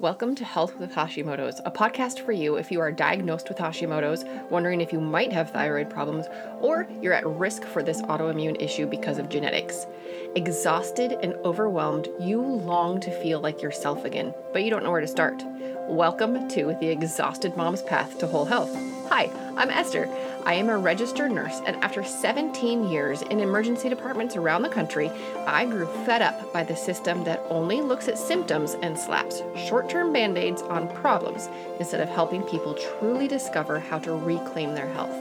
Welcome 0.00 0.36
to 0.36 0.44
Health 0.44 0.78
with 0.78 0.92
Hashimoto's, 0.92 1.60
a 1.64 1.72
podcast 1.72 2.20
for 2.20 2.30
you 2.30 2.54
if 2.54 2.70
you 2.70 2.78
are 2.78 2.92
diagnosed 2.92 3.48
with 3.48 3.58
Hashimoto's, 3.58 4.24
wondering 4.48 4.80
if 4.80 4.92
you 4.92 5.00
might 5.00 5.32
have 5.32 5.50
thyroid 5.50 5.90
problems, 5.90 6.26
or 6.60 6.86
you're 7.02 7.14
at 7.14 7.26
risk 7.26 7.64
for 7.64 7.82
this 7.82 8.00
autoimmune 8.02 8.62
issue 8.62 8.86
because 8.86 9.18
of 9.18 9.28
genetics. 9.28 9.88
Exhausted 10.36 11.18
and 11.20 11.34
overwhelmed, 11.44 12.06
you 12.20 12.40
long 12.40 13.00
to 13.00 13.10
feel 13.20 13.40
like 13.40 13.60
yourself 13.60 14.04
again, 14.04 14.32
but 14.52 14.62
you 14.62 14.70
don't 14.70 14.84
know 14.84 14.92
where 14.92 15.00
to 15.00 15.08
start. 15.08 15.42
Welcome 15.88 16.48
to 16.50 16.76
the 16.78 16.90
Exhausted 16.90 17.56
Mom's 17.56 17.82
Path 17.82 18.20
to 18.20 18.28
Whole 18.28 18.44
Health. 18.44 18.97
Hi, 19.10 19.30
I'm 19.56 19.70
Esther. 19.70 20.06
I 20.44 20.52
am 20.52 20.68
a 20.68 20.76
registered 20.76 21.32
nurse, 21.32 21.62
and 21.64 21.82
after 21.82 22.04
17 22.04 22.90
years 22.90 23.22
in 23.22 23.40
emergency 23.40 23.88
departments 23.88 24.36
around 24.36 24.60
the 24.60 24.68
country, 24.68 25.10
I 25.46 25.64
grew 25.64 25.86
fed 26.04 26.20
up 26.20 26.52
by 26.52 26.62
the 26.62 26.76
system 26.76 27.24
that 27.24 27.42
only 27.48 27.80
looks 27.80 28.06
at 28.08 28.18
symptoms 28.18 28.76
and 28.82 28.98
slaps 28.98 29.40
short 29.66 29.88
term 29.88 30.12
band 30.12 30.36
aids 30.36 30.60
on 30.60 30.94
problems 30.94 31.48
instead 31.78 32.02
of 32.02 32.10
helping 32.10 32.42
people 32.42 32.74
truly 32.74 33.26
discover 33.26 33.78
how 33.78 33.98
to 34.00 34.12
reclaim 34.12 34.74
their 34.74 34.92
health. 34.92 35.14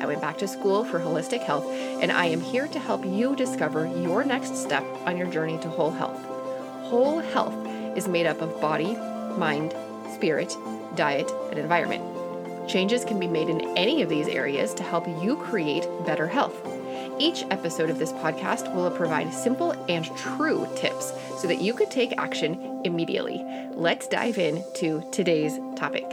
I 0.00 0.06
went 0.06 0.20
back 0.20 0.38
to 0.38 0.48
school 0.48 0.84
for 0.84 0.98
holistic 0.98 1.40
health, 1.40 1.70
and 1.70 2.10
I 2.10 2.24
am 2.24 2.40
here 2.40 2.66
to 2.66 2.78
help 2.80 3.06
you 3.06 3.36
discover 3.36 3.86
your 3.86 4.24
next 4.24 4.56
step 4.56 4.84
on 5.06 5.16
your 5.16 5.28
journey 5.28 5.58
to 5.58 5.68
whole 5.68 5.92
health. 5.92 6.20
Whole 6.82 7.20
health 7.20 7.54
is 7.96 8.08
made 8.08 8.26
up 8.26 8.40
of 8.40 8.60
body, 8.60 8.96
mind, 9.36 9.76
spirit, 10.12 10.56
diet, 10.96 11.30
and 11.50 11.58
environment. 11.60 12.17
Changes 12.68 13.02
can 13.02 13.18
be 13.18 13.26
made 13.26 13.48
in 13.48 13.62
any 13.78 14.02
of 14.02 14.10
these 14.10 14.28
areas 14.28 14.74
to 14.74 14.82
help 14.82 15.08
you 15.22 15.36
create 15.36 15.88
better 16.04 16.28
health. 16.28 16.54
Each 17.18 17.42
episode 17.50 17.88
of 17.88 17.98
this 17.98 18.12
podcast 18.12 18.74
will 18.74 18.90
provide 18.90 19.32
simple 19.32 19.72
and 19.88 20.04
true 20.16 20.68
tips 20.76 21.14
so 21.38 21.48
that 21.48 21.62
you 21.62 21.72
could 21.72 21.90
take 21.90 22.12
action 22.18 22.82
immediately. 22.84 23.42
Let's 23.72 24.06
dive 24.06 24.36
into 24.36 25.02
today's 25.12 25.58
topic. 25.76 26.04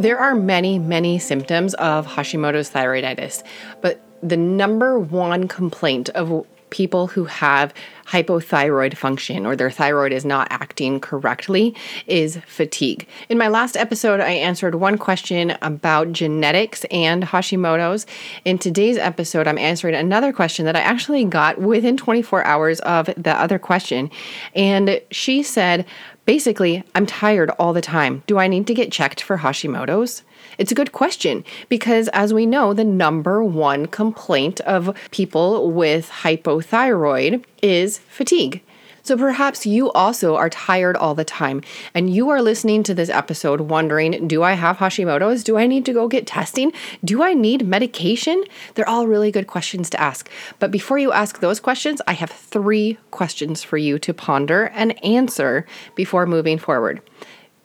There 0.00 0.18
are 0.18 0.34
many, 0.34 0.78
many 0.78 1.18
symptoms 1.18 1.74
of 1.74 2.06
Hashimoto's 2.06 2.70
thyroiditis, 2.70 3.42
but 3.82 4.00
the 4.22 4.36
number 4.36 4.98
one 4.98 5.46
complaint 5.46 6.08
of 6.10 6.46
people 6.70 7.08
who 7.08 7.24
have 7.24 7.72
hypothyroid 8.06 8.96
function 8.96 9.44
or 9.44 9.54
their 9.54 9.70
thyroid 9.70 10.12
is 10.12 10.24
not 10.24 10.48
acting 10.50 10.98
correctly 10.98 11.74
is 12.06 12.38
fatigue. 12.46 13.06
In 13.28 13.36
my 13.36 13.48
last 13.48 13.76
episode, 13.76 14.20
I 14.20 14.30
answered 14.30 14.74
one 14.74 14.96
question 14.96 15.56
about 15.62 16.12
genetics 16.12 16.84
and 16.90 17.22
Hashimoto's. 17.22 18.06
In 18.44 18.58
today's 18.58 18.96
episode, 18.96 19.46
I'm 19.46 19.58
answering 19.58 19.94
another 19.94 20.32
question 20.32 20.64
that 20.64 20.76
I 20.76 20.80
actually 20.80 21.24
got 21.24 21.58
within 21.58 21.96
24 21.96 22.44
hours 22.44 22.80
of 22.80 23.06
the 23.16 23.34
other 23.34 23.58
question. 23.58 24.10
And 24.54 25.00
she 25.10 25.42
said, 25.42 25.84
basically, 26.24 26.84
I'm 26.94 27.06
tired 27.06 27.50
all 27.58 27.72
the 27.72 27.80
time. 27.80 28.22
Do 28.26 28.38
I 28.38 28.48
need 28.48 28.66
to 28.68 28.74
get 28.74 28.92
checked 28.92 29.22
for 29.22 29.38
Hashimoto's? 29.38 30.22
It's 30.58 30.72
a 30.72 30.74
good 30.74 30.92
question 30.92 31.44
because, 31.68 32.08
as 32.08 32.34
we 32.34 32.46
know, 32.46 32.72
the 32.72 32.84
number 32.84 33.42
one 33.42 33.86
complaint 33.86 34.60
of 34.60 34.96
people 35.10 35.70
with 35.70 36.10
hypothyroid 36.10 37.44
is 37.62 37.98
fatigue. 37.98 38.62
So 39.08 39.16
perhaps 39.16 39.64
you 39.64 39.90
also 39.92 40.36
are 40.36 40.50
tired 40.50 40.94
all 40.94 41.14
the 41.14 41.24
time 41.24 41.62
and 41.94 42.12
you 42.14 42.28
are 42.28 42.42
listening 42.42 42.82
to 42.82 42.94
this 42.94 43.08
episode 43.08 43.62
wondering 43.62 44.28
do 44.28 44.42
I 44.42 44.52
have 44.52 44.76
Hashimoto's? 44.76 45.42
Do 45.42 45.56
I 45.56 45.66
need 45.66 45.86
to 45.86 45.94
go 45.94 46.08
get 46.08 46.26
testing? 46.26 46.74
Do 47.02 47.22
I 47.22 47.32
need 47.32 47.66
medication? 47.66 48.44
They're 48.74 48.86
all 48.86 49.06
really 49.06 49.30
good 49.30 49.46
questions 49.46 49.88
to 49.90 49.98
ask. 49.98 50.28
But 50.58 50.70
before 50.70 50.98
you 50.98 51.10
ask 51.10 51.40
those 51.40 51.58
questions, 51.58 52.02
I 52.06 52.12
have 52.12 52.30
three 52.30 52.98
questions 53.10 53.62
for 53.62 53.78
you 53.78 53.98
to 53.98 54.12
ponder 54.12 54.64
and 54.74 55.02
answer 55.02 55.64
before 55.94 56.26
moving 56.26 56.58
forward. 56.58 57.00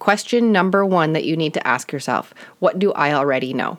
Question 0.04 0.52
number 0.52 0.86
one 0.86 1.14
that 1.14 1.24
you 1.24 1.38
need 1.38 1.54
to 1.54 1.66
ask 1.66 1.94
yourself 1.94 2.34
What 2.60 2.78
do 2.78 2.92
I 2.92 3.14
already 3.14 3.54
know? 3.54 3.78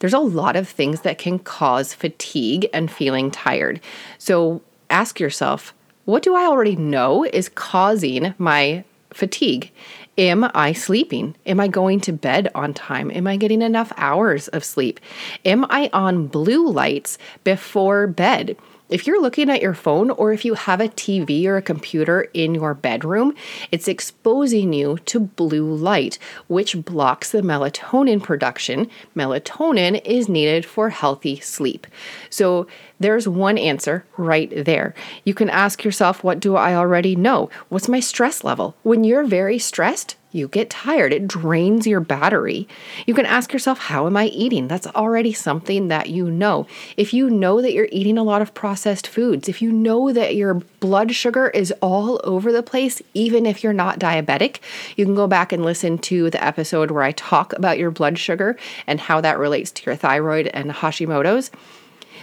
There's 0.00 0.12
a 0.12 0.18
lot 0.18 0.54
of 0.54 0.68
things 0.68 1.00
that 1.00 1.16
can 1.16 1.38
cause 1.38 1.94
fatigue 1.94 2.68
and 2.74 2.90
feeling 2.90 3.30
tired. 3.30 3.80
So 4.18 4.60
ask 4.90 5.18
yourself, 5.18 5.72
what 6.04 6.22
do 6.22 6.34
I 6.34 6.44
already 6.44 6.76
know 6.76 7.24
is 7.24 7.48
causing 7.48 8.34
my 8.36 8.84
fatigue? 9.14 9.70
Am 10.18 10.46
I 10.52 10.74
sleeping? 10.74 11.36
Am 11.46 11.58
I 11.58 11.68
going 11.68 12.00
to 12.00 12.12
bed 12.12 12.50
on 12.54 12.74
time? 12.74 13.10
Am 13.10 13.26
I 13.26 13.38
getting 13.38 13.62
enough 13.62 13.94
hours 13.96 14.48
of 14.48 14.66
sleep? 14.66 15.00
Am 15.46 15.64
I 15.70 15.88
on 15.94 16.26
blue 16.26 16.68
lights 16.68 17.16
before 17.44 18.06
bed? 18.06 18.58
If 18.92 19.06
you're 19.06 19.22
looking 19.22 19.48
at 19.48 19.62
your 19.62 19.72
phone 19.72 20.10
or 20.10 20.34
if 20.34 20.44
you 20.44 20.52
have 20.52 20.78
a 20.78 20.88
TV 20.88 21.46
or 21.46 21.56
a 21.56 21.62
computer 21.62 22.28
in 22.34 22.54
your 22.54 22.74
bedroom, 22.74 23.34
it's 23.70 23.88
exposing 23.88 24.74
you 24.74 24.98
to 25.06 25.18
blue 25.18 25.74
light, 25.74 26.18
which 26.46 26.84
blocks 26.84 27.30
the 27.30 27.40
melatonin 27.40 28.22
production. 28.22 28.90
Melatonin 29.16 30.02
is 30.04 30.28
needed 30.28 30.66
for 30.66 30.90
healthy 30.90 31.40
sleep. 31.40 31.86
So 32.28 32.66
there's 33.02 33.28
one 33.28 33.58
answer 33.58 34.04
right 34.16 34.52
there. 34.64 34.94
You 35.24 35.34
can 35.34 35.50
ask 35.50 35.84
yourself, 35.84 36.24
what 36.24 36.40
do 36.40 36.56
I 36.56 36.74
already 36.74 37.16
know? 37.16 37.50
What's 37.68 37.88
my 37.88 38.00
stress 38.00 38.44
level? 38.44 38.76
When 38.82 39.04
you're 39.04 39.24
very 39.24 39.58
stressed, 39.58 40.16
you 40.32 40.48
get 40.48 40.70
tired. 40.70 41.12
It 41.12 41.28
drains 41.28 41.86
your 41.86 42.00
battery. 42.00 42.66
You 43.06 43.12
can 43.14 43.26
ask 43.26 43.52
yourself, 43.52 43.78
How 43.78 44.06
am 44.06 44.16
I 44.16 44.26
eating? 44.26 44.66
That's 44.66 44.86
already 44.88 45.34
something 45.34 45.88
that 45.88 46.08
you 46.08 46.30
know. 46.30 46.66
If 46.96 47.12
you 47.12 47.28
know 47.28 47.60
that 47.60 47.74
you're 47.74 47.88
eating 47.92 48.16
a 48.16 48.24
lot 48.24 48.40
of 48.40 48.54
processed 48.54 49.06
foods, 49.06 49.48
if 49.48 49.60
you 49.60 49.70
know 49.70 50.10
that 50.12 50.34
your 50.34 50.54
blood 50.54 51.14
sugar 51.14 51.48
is 51.50 51.72
all 51.82 52.18
over 52.24 52.50
the 52.50 52.62
place, 52.62 53.02
even 53.12 53.44
if 53.44 53.62
you're 53.62 53.74
not 53.74 54.00
diabetic, 54.00 54.60
you 54.96 55.04
can 55.04 55.14
go 55.14 55.26
back 55.26 55.52
and 55.52 55.64
listen 55.64 55.98
to 55.98 56.30
the 56.30 56.42
episode 56.42 56.90
where 56.90 57.02
I 57.02 57.12
talk 57.12 57.52
about 57.52 57.78
your 57.78 57.90
blood 57.90 58.18
sugar 58.18 58.56
and 58.86 59.00
how 59.00 59.20
that 59.20 59.38
relates 59.38 59.70
to 59.72 59.82
your 59.84 59.96
thyroid 59.96 60.46
and 60.48 60.70
Hashimoto's. 60.70 61.50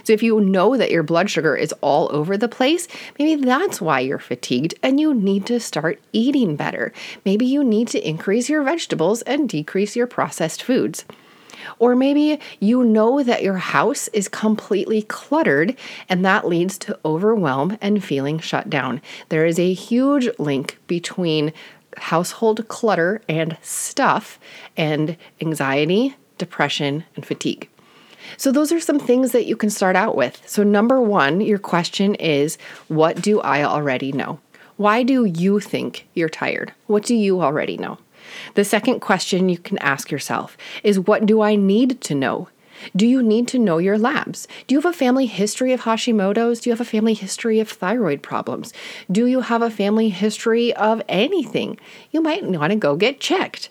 So 0.04 0.12
if 0.12 0.22
you 0.22 0.40
know 0.40 0.76
that 0.76 0.90
your 0.90 1.02
blood 1.02 1.30
sugar 1.30 1.56
is 1.56 1.72
all 1.80 2.08
over 2.12 2.36
the 2.36 2.48
place, 2.48 2.88
maybe 3.18 3.42
that's 3.42 3.80
why 3.80 4.00
you're 4.00 4.18
fatigued 4.18 4.74
and 4.82 5.00
you 5.00 5.14
need 5.14 5.46
to 5.46 5.60
start 5.60 6.00
eating 6.12 6.56
better. 6.56 6.92
Maybe 7.24 7.46
you 7.46 7.64
need 7.64 7.88
to 7.88 8.08
increase 8.08 8.48
your 8.48 8.62
vegetables 8.62 9.22
and 9.22 9.48
decrease 9.48 9.96
your 9.96 10.06
processed 10.06 10.62
foods. 10.62 11.04
Or 11.78 11.94
maybe 11.94 12.40
you 12.58 12.84
know 12.84 13.22
that 13.22 13.42
your 13.42 13.58
house 13.58 14.08
is 14.08 14.28
completely 14.28 15.02
cluttered 15.02 15.76
and 16.08 16.24
that 16.24 16.46
leads 16.46 16.78
to 16.78 16.98
overwhelm 17.04 17.76
and 17.80 18.02
feeling 18.02 18.38
shut 18.38 18.70
down. 18.70 19.00
There 19.28 19.46
is 19.46 19.58
a 19.58 19.72
huge 19.72 20.28
link 20.38 20.78
between 20.86 21.52
household 21.96 22.66
clutter 22.68 23.20
and 23.28 23.56
stuff 23.62 24.38
and 24.76 25.16
anxiety, 25.40 26.16
depression, 26.38 27.04
and 27.16 27.26
fatigue. 27.26 27.68
So, 28.36 28.52
those 28.52 28.72
are 28.72 28.80
some 28.80 28.98
things 28.98 29.32
that 29.32 29.46
you 29.46 29.56
can 29.56 29.70
start 29.70 29.96
out 29.96 30.16
with. 30.16 30.42
So, 30.46 30.62
number 30.62 31.00
one, 31.00 31.40
your 31.40 31.58
question 31.58 32.14
is 32.16 32.58
What 32.88 33.20
do 33.22 33.40
I 33.40 33.62
already 33.62 34.12
know? 34.12 34.40
Why 34.76 35.02
do 35.02 35.24
you 35.24 35.60
think 35.60 36.06
you're 36.14 36.28
tired? 36.28 36.72
What 36.86 37.04
do 37.04 37.14
you 37.14 37.42
already 37.42 37.76
know? 37.76 37.98
The 38.54 38.64
second 38.64 39.00
question 39.00 39.48
you 39.48 39.58
can 39.58 39.78
ask 39.78 40.10
yourself 40.10 40.56
is 40.82 40.98
What 40.98 41.26
do 41.26 41.42
I 41.42 41.56
need 41.56 42.00
to 42.02 42.14
know? 42.14 42.48
Do 42.96 43.06
you 43.06 43.22
need 43.22 43.46
to 43.48 43.58
know 43.58 43.78
your 43.78 43.98
labs? 43.98 44.48
Do 44.66 44.74
you 44.74 44.80
have 44.80 44.90
a 44.90 44.96
family 44.96 45.26
history 45.26 45.72
of 45.72 45.82
Hashimoto's? 45.82 46.60
Do 46.60 46.70
you 46.70 46.72
have 46.72 46.80
a 46.80 46.90
family 46.90 47.14
history 47.14 47.60
of 47.60 47.68
thyroid 47.68 48.22
problems? 48.22 48.72
Do 49.10 49.26
you 49.26 49.42
have 49.42 49.62
a 49.62 49.70
family 49.70 50.08
history 50.08 50.74
of 50.74 51.02
anything? 51.08 51.78
You 52.10 52.22
might 52.22 52.44
want 52.44 52.72
to 52.72 52.76
go 52.76 52.96
get 52.96 53.20
checked. 53.20 53.68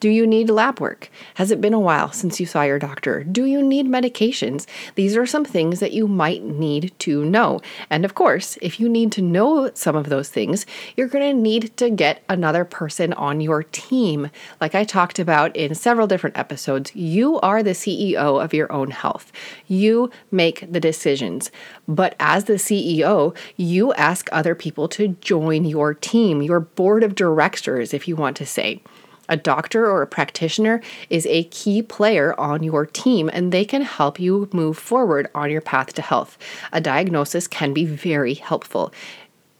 Do 0.00 0.10
you 0.10 0.26
need 0.26 0.50
lab 0.50 0.80
work? 0.80 1.08
Has 1.34 1.50
it 1.50 1.62
been 1.62 1.72
a 1.72 1.80
while 1.80 2.12
since 2.12 2.38
you 2.38 2.44
saw 2.44 2.62
your 2.62 2.78
doctor? 2.78 3.24
Do 3.24 3.46
you 3.46 3.62
need 3.62 3.86
medications? 3.86 4.66
These 4.96 5.16
are 5.16 5.24
some 5.24 5.46
things 5.46 5.80
that 5.80 5.92
you 5.92 6.06
might 6.06 6.42
need 6.42 6.92
to 7.00 7.24
know. 7.24 7.62
And 7.88 8.04
of 8.04 8.14
course, 8.14 8.58
if 8.60 8.78
you 8.78 8.88
need 8.88 9.12
to 9.12 9.22
know 9.22 9.70
some 9.72 9.96
of 9.96 10.10
those 10.10 10.28
things, 10.28 10.66
you're 10.94 11.08
going 11.08 11.34
to 11.34 11.40
need 11.40 11.74
to 11.78 11.88
get 11.88 12.22
another 12.28 12.66
person 12.66 13.14
on 13.14 13.40
your 13.40 13.62
team. 13.62 14.30
Like 14.60 14.74
I 14.74 14.84
talked 14.84 15.18
about 15.18 15.56
in 15.56 15.74
several 15.74 16.06
different 16.06 16.36
episodes, 16.36 16.94
you 16.94 17.40
are 17.40 17.62
the 17.62 17.70
CEO 17.70 18.44
of 18.44 18.52
your 18.52 18.70
own 18.70 18.90
health. 18.90 19.32
You 19.68 20.10
make 20.30 20.70
the 20.70 20.80
decisions. 20.80 21.50
But 21.88 22.14
as 22.20 22.44
the 22.44 22.54
CEO, 22.54 23.34
you 23.56 23.94
ask 23.94 24.28
other 24.32 24.54
people 24.54 24.86
to 24.88 25.08
join 25.22 25.64
your 25.64 25.94
team, 25.94 26.42
your 26.42 26.60
board 26.60 27.02
of 27.02 27.14
directors, 27.14 27.94
if 27.94 28.06
you 28.06 28.16
want 28.16 28.36
to 28.36 28.44
say. 28.44 28.82
A 29.28 29.36
doctor 29.36 29.90
or 29.90 30.02
a 30.02 30.06
practitioner 30.06 30.82
is 31.08 31.26
a 31.26 31.44
key 31.44 31.82
player 31.82 32.38
on 32.38 32.62
your 32.62 32.84
team 32.84 33.30
and 33.32 33.52
they 33.52 33.64
can 33.64 33.82
help 33.82 34.20
you 34.20 34.48
move 34.52 34.76
forward 34.76 35.30
on 35.34 35.50
your 35.50 35.62
path 35.62 35.94
to 35.94 36.02
health. 36.02 36.36
A 36.72 36.80
diagnosis 36.80 37.48
can 37.48 37.72
be 37.72 37.86
very 37.86 38.34
helpful. 38.34 38.92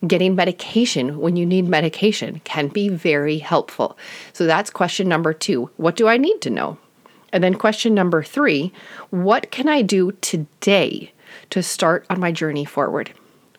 Getting 0.06 0.34
medication 0.37 1.19
when 1.19 1.37
you 1.37 1.46
need 1.46 1.66
medication 1.66 2.43
can 2.44 2.69
be 2.69 2.90
very 2.90 3.38
helpful. 3.38 3.96
So 4.34 4.44
that's 4.46 4.69
question 4.69 5.08
number 5.08 5.32
two. 5.32 5.70
What 5.78 5.96
do 5.96 6.08
I 6.08 6.19
need 6.19 6.43
to 6.43 6.50
know? 6.50 6.76
And 7.32 7.43
then 7.43 7.55
question 7.55 7.94
number 7.94 8.22
three 8.22 8.70
What 9.11 9.50
can 9.50 9.69
I 9.69 9.81
do 9.81 10.12
today 10.20 11.12
to 11.50 11.62
start 11.62 12.05
on 12.11 12.20
my 12.20 12.32
journey 12.32 12.66
forward? 12.66 13.12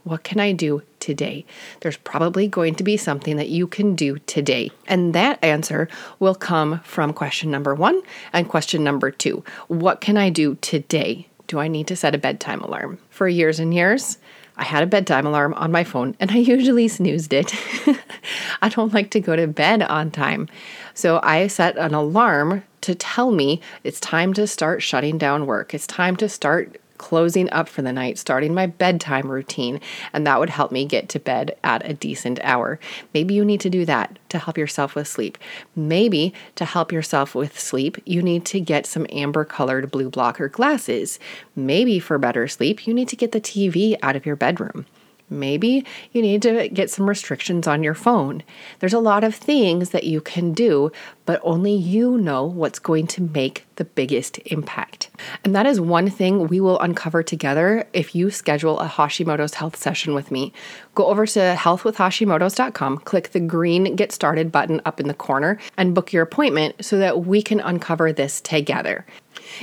What 0.06 0.24
can 0.24 0.40
I 0.40 0.52
do 0.52 0.84
today? 1.00 1.46
There's 1.80 1.98
probably 1.98 2.48
going 2.48 2.76
to 2.76 2.84
be 2.84 2.96
something 2.96 3.38
that 3.38 3.50
you 3.50 3.66
can 3.66 3.96
do 3.96 4.20
today. 4.20 4.70
And 4.88 5.16
that 5.16 5.44
answer 5.44 5.90
will 6.20 6.36
come 6.36 6.80
from 6.82 7.12
question 7.12 7.50
number 7.50 7.74
one 7.74 8.04
and 8.32 8.48
question 8.48 8.84
number 8.84 9.10
two. 9.10 9.44
What 9.68 10.02
can 10.02 10.16
I 10.16 10.30
do 10.30 10.56
today? 10.62 11.28
Do 11.48 11.58
I 11.58 11.68
need 11.68 11.88
to 11.88 11.96
set 11.96 12.14
a 12.14 12.20
bedtime 12.20 12.62
alarm? 12.62 13.00
For 13.10 13.28
years 13.28 13.60
and 13.60 13.74
years, 13.74 14.20
I 14.58 14.64
had 14.64 14.84
a 14.84 14.88
bedtime 14.88 15.26
alarm 15.26 15.56
on 15.56 15.72
my 15.72 15.84
phone 15.84 16.16
and 16.20 16.30
I 16.30 16.38
usually 16.56 16.88
snoozed 16.88 17.34
it. 17.34 17.56
I 18.62 18.70
don't 18.70 18.94
like 18.94 19.10
to 19.12 19.20
go 19.20 19.36
to 19.36 19.48
bed 19.48 19.82
on 19.82 20.12
time. 20.12 20.48
So 20.94 21.20
I 21.24 21.48
set 21.48 21.80
an 21.80 21.96
alarm 21.96 22.64
to 22.82 22.94
tell 22.94 23.32
me 23.32 23.60
it's 23.84 24.00
time 24.00 24.36
to 24.36 24.46
start 24.46 24.84
shutting 24.84 25.18
down 25.18 25.48
work. 25.48 25.74
It's 25.74 25.88
time 25.88 26.16
to 26.18 26.30
start 26.30 26.80
closing 26.98 27.50
up 27.52 27.68
for 27.68 27.82
the 27.82 27.94
night, 27.94 28.18
starting 28.18 28.54
my 28.54 28.66
bedtime 28.66 29.32
routine, 29.32 29.80
and 30.14 30.26
that 30.26 30.40
would 30.40 30.50
help 30.50 30.72
me 30.72 30.86
get 30.86 31.10
to 31.10 31.20
bed 31.20 31.56
at 31.64 31.88
a 31.90 31.94
decent 31.94 32.40
hour. 32.44 32.80
Maybe 33.14 33.34
you 33.34 33.46
need 33.46 33.62
to 33.62 33.70
do 33.70 33.86
that 33.86 34.18
to 34.30 34.40
help 34.40 34.58
yourself 34.58 34.96
with 34.96 35.08
sleep. 35.08 35.38
Maybe 35.76 36.34
to 36.56 36.66
help 36.66 36.92
yourself 36.92 37.36
with 37.36 37.60
sleep, 37.60 37.98
you 38.06 38.22
need 38.22 38.46
to 38.46 38.60
get 38.60 38.86
some 38.86 39.08
amber 39.12 39.46
colored 39.46 39.92
blue 39.92 40.10
blocker 40.10 40.48
glasses. 40.48 41.20
Maybe 41.56 42.00
for 42.00 42.18
better 42.18 42.48
sleep, 42.48 42.88
you 42.88 42.94
need 42.94 43.08
to 43.10 43.16
get 43.16 43.32
the 43.32 43.42
TV 43.42 43.96
out 44.02 44.16
of 44.16 44.26
your 44.26 44.36
bedroom. 44.36 44.86
Maybe 45.30 45.84
you 46.12 46.22
need 46.22 46.44
to 46.44 46.70
get 46.70 46.92
some 46.92 47.10
restrictions 47.10 47.66
on 47.66 47.84
your 47.84 47.96
phone. 47.96 48.44
There's 48.80 48.94
a 48.94 49.00
lot 49.00 49.24
of 49.24 49.34
things 49.34 49.90
that 49.90 50.04
you 50.04 50.22
can 50.22 50.54
do, 50.54 50.92
but 51.26 51.42
only 51.44 51.74
you 51.74 52.20
know 52.20 52.46
what's 52.46 52.78
going 52.78 53.08
to 53.08 53.24
make 53.24 53.66
the 53.78 53.86
biggest 53.86 54.38
impact. 54.46 55.10
And 55.44 55.56
that 55.56 55.66
is 55.66 55.82
one 55.82 56.12
thing 56.12 56.48
we 56.48 56.60
will 56.60 56.80
uncover 56.80 57.24
together 57.24 57.88
if 57.92 58.14
you 58.14 58.30
schedule 58.30 58.80
a 58.80 58.88
Hashimoto's 58.88 59.56
health 59.56 59.76
session 59.76 60.14
with 60.14 60.30
me. 60.30 60.54
Go 60.94 61.08
over 61.08 61.26
to 61.26 61.56
healthwithhashimotos.com, 61.58 63.00
click 63.00 63.32
the 63.32 63.40
green 63.40 63.96
Get 63.96 64.12
Started 64.12 64.52
button 64.52 64.80
up 64.86 65.00
in 65.00 65.08
the 65.08 65.16
corner, 65.16 65.58
and 65.76 65.96
book 65.96 66.14
your 66.14 66.22
appointment 66.22 66.86
so 66.86 67.00
that 67.00 67.26
we 67.26 67.42
can 67.42 67.60
uncover 67.60 68.14
this 68.14 68.42
together. 68.42 69.08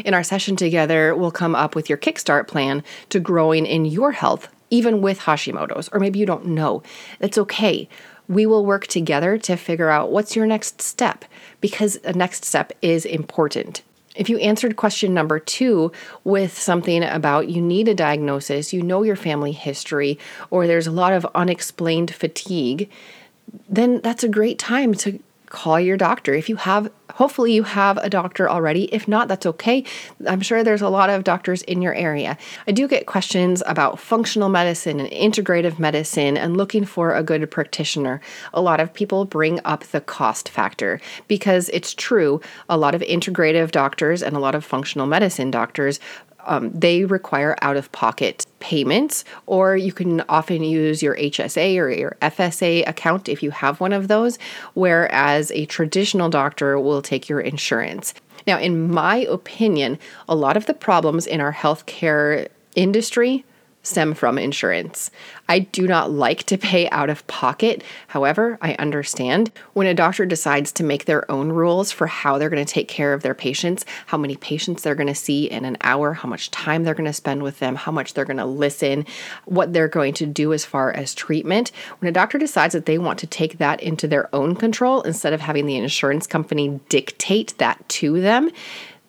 In 0.04 0.12
our 0.12 0.24
session 0.24 0.56
together, 0.56 1.14
we'll 1.14 1.30
come 1.30 1.54
up 1.54 1.76
with 1.76 1.88
your 1.88 1.98
kickstart 1.98 2.48
plan 2.48 2.82
to 3.10 3.20
growing 3.20 3.64
in 3.64 3.84
your 3.84 4.12
health 4.12 4.48
even 4.72 5.02
with 5.02 5.20
Hashimoto's, 5.20 5.90
or 5.92 6.00
maybe 6.00 6.18
you 6.18 6.24
don't 6.24 6.46
know. 6.46 6.82
It's 7.20 7.36
okay. 7.36 7.88
We 8.26 8.46
will 8.46 8.64
work 8.64 8.86
together 8.86 9.36
to 9.36 9.56
figure 9.56 9.90
out 9.90 10.10
what's 10.10 10.34
your 10.34 10.46
next 10.46 10.80
step 10.80 11.26
because 11.60 11.98
the 11.98 12.14
next 12.14 12.46
step 12.46 12.72
is 12.80 13.04
important. 13.04 13.82
If 14.16 14.30
you 14.30 14.38
answered 14.38 14.76
question 14.76 15.12
number 15.12 15.38
two 15.38 15.92
with 16.24 16.58
something 16.58 17.04
about 17.04 17.48
you 17.48 17.60
need 17.60 17.86
a 17.86 17.94
diagnosis, 17.94 18.72
you 18.72 18.82
know 18.82 19.02
your 19.02 19.16
family 19.16 19.52
history, 19.52 20.18
or 20.50 20.66
there's 20.66 20.86
a 20.86 20.90
lot 20.90 21.12
of 21.12 21.26
unexplained 21.34 22.14
fatigue, 22.14 22.90
then 23.68 24.00
that's 24.00 24.24
a 24.24 24.28
great 24.28 24.58
time 24.58 24.94
to 24.94 25.18
call 25.52 25.78
your 25.78 25.98
doctor. 25.98 26.32
If 26.32 26.48
you 26.48 26.56
have, 26.56 26.90
hopefully, 27.12 27.52
you 27.52 27.62
have 27.62 27.98
a 27.98 28.08
doctor 28.08 28.48
already. 28.48 28.84
If 28.84 29.06
not, 29.06 29.28
that's 29.28 29.44
okay. 29.44 29.84
I'm 30.26 30.40
sure 30.40 30.64
there's 30.64 30.80
a 30.80 30.88
lot 30.88 31.10
of 31.10 31.24
doctors 31.24 31.60
in 31.62 31.82
your 31.82 31.94
area. 31.94 32.38
I 32.66 32.72
do 32.72 32.88
get 32.88 33.04
questions 33.04 33.62
about 33.66 34.00
functional 34.00 34.48
medicine 34.48 34.98
and 34.98 35.10
integrative 35.10 35.78
medicine 35.78 36.38
and 36.38 36.56
looking 36.56 36.86
for 36.86 37.14
a 37.14 37.22
good 37.22 37.48
practitioner. 37.50 38.22
A 38.54 38.62
lot 38.62 38.80
of 38.80 38.94
people 38.94 39.26
bring 39.26 39.60
up 39.66 39.84
the 39.84 40.00
cost 40.00 40.48
factor 40.48 41.00
because 41.28 41.68
it's 41.68 41.92
true. 41.92 42.40
A 42.70 42.78
lot 42.78 42.94
of 42.94 43.02
integrative 43.02 43.72
doctors 43.72 44.22
and 44.22 44.34
a 44.34 44.40
lot 44.40 44.54
of 44.54 44.64
functional 44.64 45.06
medicine 45.06 45.50
doctors 45.50 46.00
um, 46.46 46.70
they 46.70 47.04
require 47.04 47.56
out 47.62 47.76
of 47.76 47.90
pocket 47.92 48.46
payments, 48.60 49.24
or 49.46 49.76
you 49.76 49.92
can 49.92 50.22
often 50.28 50.62
use 50.62 51.02
your 51.02 51.16
HSA 51.16 51.76
or 51.78 51.90
your 51.90 52.16
FSA 52.22 52.88
account 52.88 53.28
if 53.28 53.42
you 53.42 53.50
have 53.50 53.80
one 53.80 53.92
of 53.92 54.08
those, 54.08 54.38
whereas 54.74 55.50
a 55.52 55.66
traditional 55.66 56.28
doctor 56.28 56.78
will 56.78 57.02
take 57.02 57.28
your 57.28 57.40
insurance. 57.40 58.14
Now, 58.46 58.58
in 58.58 58.90
my 58.90 59.18
opinion, 59.18 59.98
a 60.28 60.34
lot 60.34 60.56
of 60.56 60.66
the 60.66 60.74
problems 60.74 61.26
in 61.26 61.40
our 61.40 61.52
healthcare 61.52 62.48
industry 62.74 63.44
stem 63.82 64.14
from 64.14 64.38
insurance. 64.38 65.10
I 65.48 65.60
do 65.60 65.86
not 65.86 66.10
like 66.10 66.44
to 66.44 66.56
pay 66.56 66.88
out 66.90 67.10
of 67.10 67.26
pocket. 67.26 67.82
However, 68.08 68.58
I 68.62 68.74
understand 68.74 69.50
when 69.72 69.86
a 69.86 69.94
doctor 69.94 70.24
decides 70.24 70.72
to 70.72 70.84
make 70.84 71.04
their 71.04 71.30
own 71.30 71.50
rules 71.50 71.90
for 71.90 72.06
how 72.06 72.38
they're 72.38 72.48
going 72.48 72.64
to 72.64 72.72
take 72.72 72.88
care 72.88 73.12
of 73.12 73.22
their 73.22 73.34
patients, 73.34 73.84
how 74.06 74.16
many 74.18 74.36
patients 74.36 74.82
they're 74.82 74.94
going 74.94 75.08
to 75.08 75.14
see 75.14 75.50
in 75.50 75.64
an 75.64 75.76
hour, 75.82 76.14
how 76.14 76.28
much 76.28 76.50
time 76.50 76.84
they're 76.84 76.94
going 76.94 77.06
to 77.06 77.12
spend 77.12 77.42
with 77.42 77.58
them, 77.58 77.74
how 77.74 77.92
much 77.92 78.14
they're 78.14 78.24
going 78.24 78.36
to 78.36 78.44
listen, 78.44 79.04
what 79.44 79.72
they're 79.72 79.88
going 79.88 80.14
to 80.14 80.26
do 80.26 80.52
as 80.52 80.64
far 80.64 80.92
as 80.92 81.14
treatment. 81.14 81.72
When 81.98 82.08
a 82.08 82.12
doctor 82.12 82.38
decides 82.38 82.72
that 82.74 82.86
they 82.86 82.98
want 82.98 83.18
to 83.18 83.26
take 83.26 83.58
that 83.58 83.82
into 83.82 84.06
their 84.06 84.34
own 84.34 84.54
control 84.54 85.02
instead 85.02 85.32
of 85.32 85.40
having 85.40 85.66
the 85.66 85.76
insurance 85.76 86.26
company 86.26 86.80
dictate 86.88 87.54
that 87.58 87.88
to 87.88 88.20
them, 88.20 88.50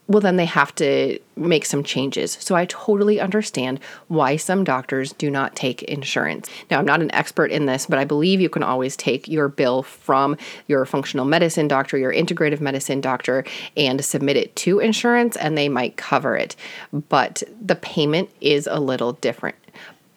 well, 0.07 0.19
then 0.19 0.35
they 0.35 0.45
have 0.45 0.75
to 0.75 1.17
make 1.37 1.65
some 1.65 1.83
changes. 1.83 2.37
So 2.41 2.55
I 2.55 2.65
totally 2.65 3.21
understand 3.21 3.79
why 4.09 4.35
some 4.35 4.63
doctors 4.63 5.13
do 5.13 5.31
not 5.31 5.55
take 5.55 5.81
insurance. 5.83 6.49
Now, 6.69 6.79
I'm 6.79 6.85
not 6.85 7.01
an 7.01 7.13
expert 7.13 7.51
in 7.51 7.67
this, 7.67 7.85
but 7.85 7.99
I 7.99 8.03
believe 8.03 8.41
you 8.41 8.49
can 8.49 8.63
always 8.63 8.97
take 8.97 9.29
your 9.29 9.47
bill 9.47 9.81
from 9.81 10.37
your 10.67 10.85
functional 10.85 11.25
medicine 11.25 11.69
doctor, 11.69 11.97
your 11.97 12.13
integrative 12.13 12.59
medicine 12.59 12.99
doctor, 12.99 13.45
and 13.77 14.03
submit 14.03 14.35
it 14.35 14.55
to 14.57 14.79
insurance, 14.79 15.37
and 15.37 15.57
they 15.57 15.69
might 15.69 15.95
cover 15.95 16.35
it. 16.35 16.57
But 16.91 17.41
the 17.61 17.75
payment 17.75 18.29
is 18.41 18.67
a 18.67 18.81
little 18.81 19.13
different. 19.13 19.55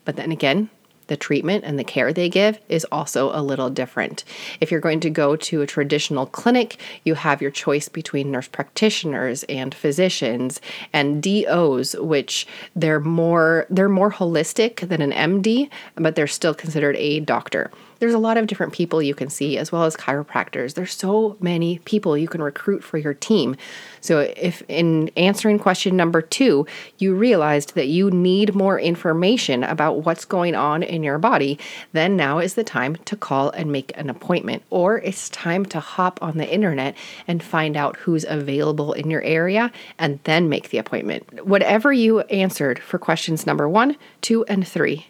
But 0.05 0.17
then 0.17 0.33
again, 0.33 0.69
the 1.07 1.17
treatment 1.17 1.65
and 1.65 1.79
the 1.79 1.85
care 1.85 2.13
they 2.13 2.29
give 2.29 2.59
is 2.69 2.87
also 2.91 3.31
a 3.33 3.43
little 3.43 3.71
different. 3.71 4.25
If 4.61 4.71
you're 4.71 4.81
going 4.81 5.01
to 5.01 5.11
go 5.11 5.37
to 5.37 5.63
a 5.63 5.67
traditional 5.67 6.27
clinic, 6.27 6.79
you 7.05 7.15
have 7.15 7.43
your 7.43 7.51
choice 7.51 7.89
between 7.89 8.31
nurse 8.31 8.49
practitioners 8.49 9.45
and 9.45 9.75
physicians 9.75 10.61
and 10.93 11.23
DOs, 11.23 11.95
which 11.97 12.47
they're 12.75 13.01
more 13.01 13.67
they're 13.71 13.89
more 13.89 14.13
holistic 14.13 14.89
than 14.89 15.03
an 15.03 15.13
MD, 15.13 15.71
but 15.95 16.15
they're 16.15 16.27
still 16.27 16.55
considered 16.55 16.97
a 16.97 17.21
doctor 17.21 17.71
there's 17.99 18.15
a 18.15 18.19
lot 18.19 18.37
of 18.37 18.47
different 18.47 18.73
people 18.73 19.03
you 19.03 19.15
can 19.15 19.31
see, 19.31 19.59
as 19.59 19.73
well 19.73 19.85
as 19.85 19.97
chiropractors. 19.97 20.75
There's 20.75 20.93
so 20.93 21.37
many 21.41 21.79
people 21.81 22.17
you 22.17 22.29
can 22.29 22.43
recruit 22.43 22.85
for 22.85 22.99
your 22.99 23.15
team. 23.15 23.57
So, 24.01 24.21
if 24.37 24.63
in 24.69 25.11
answering 25.17 25.59
question 25.59 25.97
number 25.97 26.21
two, 26.21 26.67
you 26.99 27.15
realized 27.15 27.75
that 27.75 27.89
you 27.89 28.11
need 28.11 28.55
more 28.55 28.79
information 28.79 29.65
about 29.65 30.05
what's 30.05 30.25
going 30.25 30.55
on 30.55 30.83
in 30.83 31.03
your 31.03 31.19
body, 31.19 31.59
then 31.93 32.17
now 32.17 32.39
is 32.39 32.55
the 32.55 32.65
time 32.65 32.97
to 32.97 33.17
call 33.17 33.51
and 33.51 33.73
make 33.73 33.93
an 33.97 34.11
appointment. 34.11 34.63
Or 34.71 34.99
it's 34.99 35.29
time 35.31 35.65
to 35.67 35.81
hop 35.81 36.23
on 36.23 36.39
the 36.39 36.53
internet 36.53 36.97
and 37.27 37.43
find 37.43 37.77
out 37.77 37.97
who's 37.97 38.25
available 38.25 38.93
in 38.93 39.11
your 39.11 39.23
area 39.23 39.73
and 39.99 40.21
then 40.25 40.49
make 40.49 40.71
the 40.71 40.79
appointment. 40.79 41.47
Whatever 41.47 41.93
you 41.93 42.21
answered 42.21 42.79
for 42.79 42.99
questions 42.99 43.47
number 43.47 43.69
one, 43.69 43.97
two, 44.21 44.45
and 44.47 44.67
three, 44.67 45.07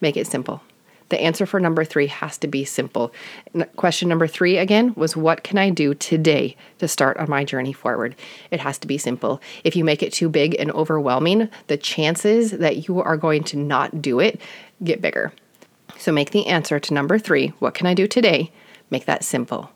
make 0.00 0.16
it 0.16 0.26
simple. 0.26 0.62
The 1.12 1.20
answer 1.20 1.44
for 1.44 1.60
number 1.60 1.84
three 1.84 2.06
has 2.06 2.38
to 2.38 2.48
be 2.48 2.64
simple. 2.64 3.12
Question 3.76 4.08
number 4.08 4.26
three, 4.26 4.56
again, 4.56 4.94
was 4.96 5.14
what 5.14 5.44
can 5.44 5.58
I 5.58 5.68
do 5.68 5.92
today 5.92 6.56
to 6.78 6.88
start 6.88 7.18
on 7.18 7.28
my 7.28 7.44
journey 7.44 7.74
forward? 7.74 8.16
It 8.50 8.60
has 8.60 8.78
to 8.78 8.86
be 8.86 8.96
simple. 8.96 9.38
If 9.62 9.76
you 9.76 9.84
make 9.84 10.02
it 10.02 10.14
too 10.14 10.30
big 10.30 10.56
and 10.58 10.70
overwhelming, 10.70 11.50
the 11.66 11.76
chances 11.76 12.52
that 12.52 12.88
you 12.88 13.02
are 13.02 13.18
going 13.18 13.44
to 13.44 13.58
not 13.58 14.00
do 14.00 14.20
it 14.20 14.40
get 14.82 15.02
bigger. 15.02 15.34
So 15.98 16.12
make 16.12 16.30
the 16.30 16.46
answer 16.46 16.80
to 16.80 16.94
number 16.94 17.18
three, 17.18 17.48
what 17.58 17.74
can 17.74 17.86
I 17.86 17.92
do 17.92 18.06
today? 18.06 18.50
Make 18.88 19.04
that 19.04 19.22
simple. 19.22 19.70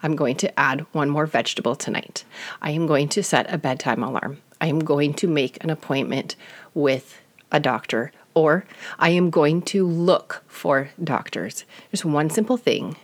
I'm 0.00 0.14
going 0.14 0.36
to 0.36 0.60
add 0.60 0.86
one 0.92 1.10
more 1.10 1.26
vegetable 1.26 1.74
tonight. 1.74 2.22
I 2.62 2.70
am 2.70 2.86
going 2.86 3.08
to 3.08 3.24
set 3.24 3.52
a 3.52 3.58
bedtime 3.58 4.04
alarm. 4.04 4.38
I 4.60 4.68
am 4.68 4.78
going 4.78 5.12
to 5.14 5.26
make 5.26 5.60
an 5.64 5.70
appointment 5.70 6.36
with 6.72 7.20
a 7.50 7.58
doctor 7.58 8.12
or 8.34 8.64
I 8.98 9.10
am 9.10 9.30
going 9.30 9.62
to 9.62 9.86
look 9.86 10.44
for 10.46 10.90
doctors. 11.02 11.64
Just 11.90 12.04
one 12.04 12.30
simple 12.30 12.56
thing. 12.56 12.96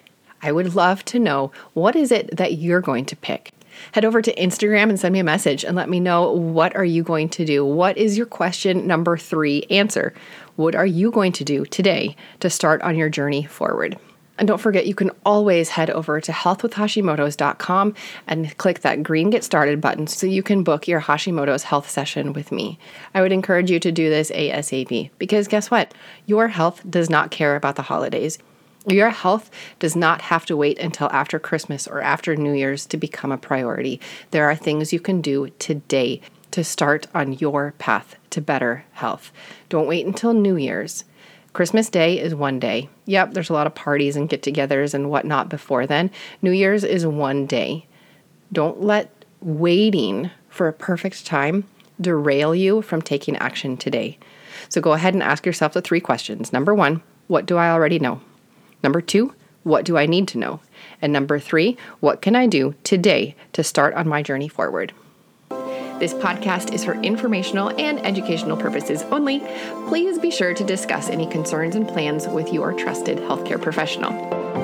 I 0.42 0.52
would 0.52 0.74
love 0.74 1.04
to 1.06 1.18
know 1.18 1.52
what 1.72 1.96
is 1.96 2.12
it 2.12 2.36
that 2.36 2.58
you're 2.58 2.80
going 2.80 3.06
to 3.06 3.16
pick. 3.16 3.50
Head 3.92 4.04
over 4.04 4.22
to 4.22 4.34
Instagram 4.34 4.88
and 4.90 5.00
send 5.00 5.12
me 5.12 5.18
a 5.18 5.24
message 5.24 5.64
and 5.64 5.74
let 5.74 5.88
me 5.88 6.00
know 6.00 6.30
what 6.30 6.76
are 6.76 6.84
you 6.84 7.02
going 7.02 7.28
to 7.30 7.44
do? 7.44 7.64
What 7.64 7.96
is 7.96 8.16
your 8.16 8.26
question 8.26 8.86
number 8.86 9.16
3 9.16 9.64
answer? 9.70 10.14
What 10.56 10.74
are 10.74 10.86
you 10.86 11.10
going 11.10 11.32
to 11.32 11.44
do 11.44 11.64
today 11.64 12.14
to 12.40 12.50
start 12.50 12.82
on 12.82 12.96
your 12.96 13.08
journey 13.08 13.44
forward? 13.44 13.98
And 14.38 14.48
don't 14.48 14.60
forget, 14.60 14.86
you 14.86 14.94
can 14.94 15.10
always 15.24 15.70
head 15.70 15.90
over 15.90 16.20
to 16.20 16.32
healthwithhashimotos.com 16.32 17.94
and 18.26 18.58
click 18.58 18.80
that 18.80 19.02
green 19.02 19.30
Get 19.30 19.44
Started 19.44 19.80
button 19.80 20.06
so 20.06 20.26
you 20.26 20.42
can 20.42 20.64
book 20.64 20.88
your 20.88 21.00
Hashimoto's 21.00 21.64
health 21.64 21.88
session 21.88 22.32
with 22.32 22.50
me. 22.50 22.78
I 23.14 23.22
would 23.22 23.32
encourage 23.32 23.70
you 23.70 23.78
to 23.80 23.92
do 23.92 24.10
this 24.10 24.30
ASAP 24.32 25.10
because 25.18 25.46
guess 25.46 25.70
what? 25.70 25.94
Your 26.26 26.48
health 26.48 26.82
does 26.88 27.08
not 27.08 27.30
care 27.30 27.54
about 27.54 27.76
the 27.76 27.82
holidays. 27.82 28.38
Your 28.86 29.10
health 29.10 29.50
does 29.78 29.96
not 29.96 30.20
have 30.22 30.44
to 30.46 30.56
wait 30.56 30.78
until 30.78 31.08
after 31.10 31.38
Christmas 31.38 31.86
or 31.86 32.02
after 32.02 32.36
New 32.36 32.52
Year's 32.52 32.84
to 32.86 32.96
become 32.96 33.32
a 33.32 33.38
priority. 33.38 34.00
There 34.30 34.50
are 34.50 34.56
things 34.56 34.92
you 34.92 35.00
can 35.00 35.22
do 35.22 35.48
today 35.58 36.20
to 36.50 36.62
start 36.62 37.06
on 37.14 37.32
your 37.34 37.72
path 37.78 38.16
to 38.30 38.40
better 38.40 38.84
health. 38.92 39.32
Don't 39.68 39.88
wait 39.88 40.04
until 40.04 40.34
New 40.34 40.56
Year's 40.56 41.04
Christmas 41.54 41.88
Day 41.88 42.18
is 42.18 42.34
one 42.34 42.58
day. 42.58 42.88
Yep, 43.06 43.32
there's 43.32 43.48
a 43.48 43.52
lot 43.52 43.68
of 43.68 43.76
parties 43.76 44.16
and 44.16 44.28
get 44.28 44.42
togethers 44.42 44.92
and 44.92 45.08
whatnot 45.08 45.48
before 45.48 45.86
then. 45.86 46.10
New 46.42 46.50
Year's 46.50 46.82
is 46.82 47.06
one 47.06 47.46
day. 47.46 47.86
Don't 48.52 48.82
let 48.82 49.24
waiting 49.40 50.30
for 50.48 50.66
a 50.66 50.72
perfect 50.72 51.24
time 51.24 51.64
derail 52.00 52.56
you 52.56 52.82
from 52.82 53.00
taking 53.00 53.36
action 53.36 53.76
today. 53.76 54.18
So 54.68 54.80
go 54.80 54.94
ahead 54.94 55.14
and 55.14 55.22
ask 55.22 55.46
yourself 55.46 55.74
the 55.74 55.80
three 55.80 56.00
questions. 56.00 56.52
Number 56.52 56.74
one, 56.74 57.02
what 57.28 57.46
do 57.46 57.56
I 57.56 57.70
already 57.70 58.00
know? 58.00 58.20
Number 58.82 59.00
two, 59.00 59.32
what 59.62 59.84
do 59.84 59.96
I 59.96 60.06
need 60.06 60.26
to 60.28 60.38
know? 60.38 60.60
And 61.00 61.12
number 61.12 61.38
three, 61.38 61.76
what 62.00 62.20
can 62.20 62.34
I 62.34 62.48
do 62.48 62.74
today 62.82 63.36
to 63.52 63.62
start 63.62 63.94
on 63.94 64.08
my 64.08 64.24
journey 64.24 64.48
forward? 64.48 64.92
This 65.98 66.12
podcast 66.12 66.72
is 66.72 66.84
for 66.84 66.94
informational 67.02 67.70
and 67.80 68.04
educational 68.04 68.56
purposes 68.56 69.02
only. 69.04 69.40
Please 69.88 70.18
be 70.18 70.30
sure 70.30 70.52
to 70.52 70.64
discuss 70.64 71.08
any 71.08 71.26
concerns 71.26 71.76
and 71.76 71.86
plans 71.86 72.26
with 72.26 72.52
your 72.52 72.72
trusted 72.72 73.18
healthcare 73.18 73.62
professional. 73.62 74.63